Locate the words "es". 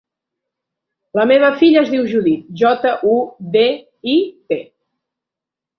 1.83-1.93